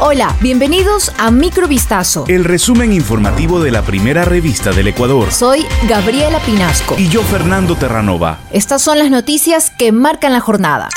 [0.00, 2.24] Hola, bienvenidos a Microvistazo.
[2.28, 5.32] El resumen informativo de la primera revista del Ecuador.
[5.32, 6.94] Soy Gabriela Pinasco.
[6.96, 8.38] Y yo, Fernando Terranova.
[8.52, 10.88] Estas son las noticias que marcan la jornada.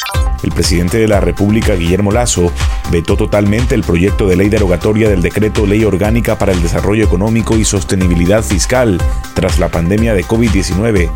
[0.44, 2.52] El presidente de la República, Guillermo Lazo,
[2.92, 7.58] vetó totalmente el proyecto de ley derogatoria del decreto Ley Orgánica para el Desarrollo Económico
[7.58, 9.02] y Sostenibilidad Fiscal
[9.34, 11.10] tras la pandemia de COVID-19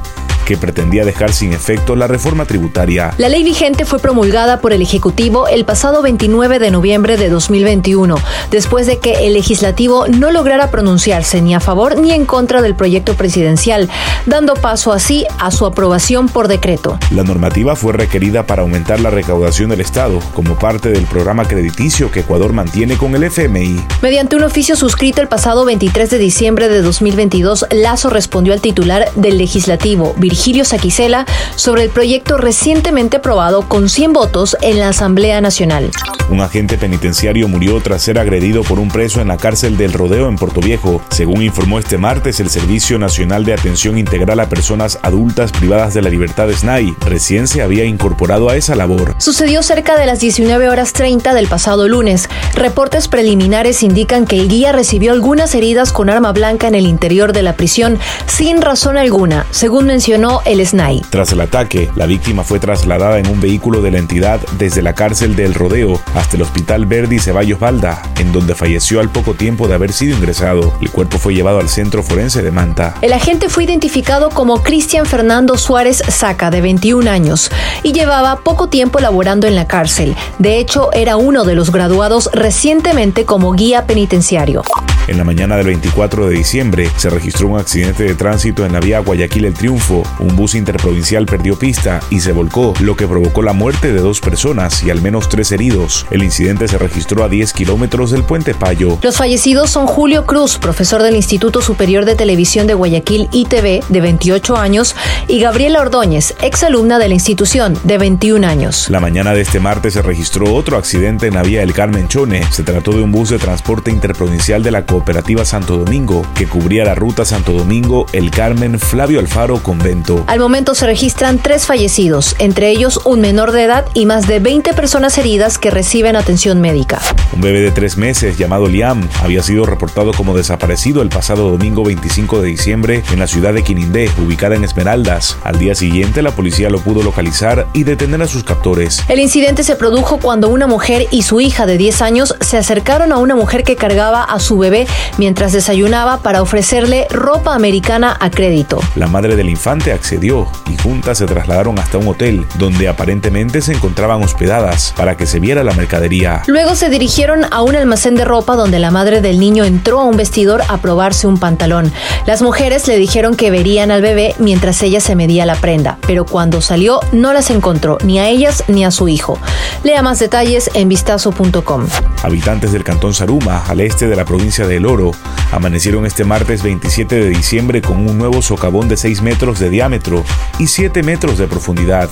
[0.45, 3.13] que pretendía dejar sin efecto la reforma tributaria.
[3.17, 8.15] La ley vigente fue promulgada por el Ejecutivo el pasado 29 de noviembre de 2021,
[8.51, 12.75] después de que el legislativo no lograra pronunciarse ni a favor ni en contra del
[12.75, 13.89] proyecto presidencial,
[14.27, 16.99] dando paso así a su aprobación por decreto.
[17.09, 22.11] La normativa fue requerida para aumentar la recaudación del Estado como parte del programa crediticio
[22.11, 23.83] que Ecuador mantiene con el FMI.
[24.03, 29.11] Mediante un oficio suscrito el pasado 23 de diciembre de 2022, Lazo respondió al titular
[29.15, 31.25] del legislativo, Virgilio Saquicela
[31.55, 35.91] sobre el proyecto recientemente aprobado con 100 votos en la Asamblea Nacional.
[36.29, 40.27] Un agente penitenciario murió tras ser agredido por un preso en la cárcel del Rodeo
[40.27, 44.97] en Puerto Viejo, según informó este martes el Servicio Nacional de Atención Integral a Personas
[45.03, 46.95] Adultas Privadas de la Libertad SNAI.
[47.01, 49.15] Recién se había incorporado a esa labor.
[49.19, 52.27] Sucedió cerca de las 19 horas 30 del pasado lunes.
[52.55, 57.33] Reportes preliminares indican que el guía recibió algunas heridas con arma blanca en el interior
[57.33, 61.01] de la prisión sin razón alguna, según mencionó el SNAI.
[61.09, 64.93] Tras el ataque, la víctima fue trasladada en un vehículo de la entidad desde la
[64.93, 69.67] cárcel del Rodeo hasta el Hospital Verdi Ceballos Valda, en donde falleció al poco tiempo
[69.67, 70.73] de haber sido ingresado.
[70.81, 72.95] El cuerpo fue llevado al centro forense de Manta.
[73.01, 77.51] El agente fue identificado como Cristian Fernando Suárez Saca, de 21 años,
[77.83, 80.15] y llevaba poco tiempo laborando en la cárcel.
[80.39, 84.63] De hecho, era uno de los graduados recientemente como guía penitenciario.
[85.07, 88.79] En la mañana del 24 de diciembre se registró un accidente de tránsito en la
[88.79, 90.01] vía Guayaquil El Triunfo.
[90.19, 94.19] Un bus interprovincial perdió pista y se volcó, lo que provocó la muerte de dos
[94.19, 96.07] personas y al menos tres heridos.
[96.09, 98.97] El incidente se registró a 10 kilómetros del puente Payo.
[99.03, 104.01] Los fallecidos son Julio Cruz, profesor del Instituto Superior de Televisión de Guayaquil ITV, de
[104.01, 104.95] 28 años,
[105.27, 108.89] y Gabriela Ordóñez, exalumna de la institución, de 21 años.
[108.89, 112.41] La mañana de este martes se registró otro accidente en la vía El Carmen Chone.
[112.51, 116.85] Se trató de un bus de transporte interprovincial de la Cooperativa Santo Domingo, que cubría
[116.85, 120.23] la ruta Santo Domingo, El Carmen, Flavio Alfaro, Convento.
[120.27, 124.39] Al momento se registran tres fallecidos, entre ellos un menor de edad y más de
[124.39, 127.01] 20 personas heridas que reciben atención médica.
[127.33, 131.83] Un bebé de tres meses llamado Liam había sido reportado como desaparecido el pasado domingo
[131.83, 135.35] 25 de diciembre en la ciudad de Quinindé, ubicada en Esmeraldas.
[135.43, 139.03] Al día siguiente la policía lo pudo localizar y detener a sus captores.
[139.09, 143.11] El incidente se produjo cuando una mujer y su hija de 10 años se acercaron
[143.11, 144.84] a una mujer que cargaba a su bebé
[145.17, 148.79] mientras desayunaba para ofrecerle ropa americana a crédito.
[148.95, 153.73] La madre del infante accedió y juntas se trasladaron hasta un hotel donde aparentemente se
[153.73, 156.43] encontraban hospedadas para que se viera la mercadería.
[156.47, 160.05] Luego se dirigieron a un almacén de ropa donde la madre del niño entró a
[160.05, 161.91] un vestidor a probarse un pantalón.
[162.25, 166.25] Las mujeres le dijeron que verían al bebé mientras ella se medía la prenda, pero
[166.25, 169.39] cuando salió no las encontró ni a ellas ni a su hijo.
[169.83, 171.87] Lea más detalles en vistazo.com.
[172.25, 175.11] Habitantes del cantón Saruma, al este de la provincia de El Oro,
[175.51, 180.23] amanecieron este martes 27 de diciembre con un nuevo socavón de 6 metros de diámetro
[180.57, 182.09] y 7 metros de profundidad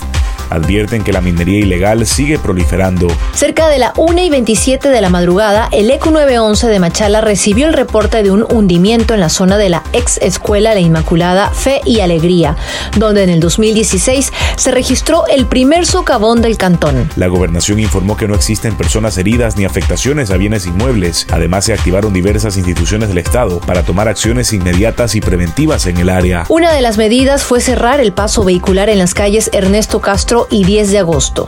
[0.53, 3.07] advierten que la minería ilegal sigue proliferando.
[3.33, 7.67] Cerca de la 1 y 27 de la madrugada, el ECU 911 de Machala recibió
[7.67, 11.81] el reporte de un hundimiento en la zona de la ex escuela La Inmaculada Fe
[11.85, 12.55] y Alegría,
[12.97, 17.09] donde en el 2016 se registró el primer socavón del cantón.
[17.15, 21.27] La gobernación informó que no existen personas heridas ni afectaciones a bienes inmuebles.
[21.31, 26.09] Además, se activaron diversas instituciones del Estado para tomar acciones inmediatas y preventivas en el
[26.09, 26.45] área.
[26.49, 30.63] Una de las medidas fue cerrar el paso vehicular en las calles Ernesto Castro y
[30.63, 31.45] 10 de agosto.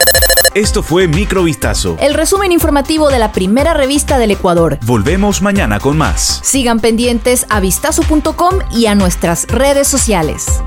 [0.54, 1.98] Esto fue Microvistazo.
[2.00, 4.78] El resumen informativo de la primera revista del Ecuador.
[4.86, 6.40] Volvemos mañana con más.
[6.42, 10.62] Sigan pendientes a vistazo.com y a nuestras redes sociales.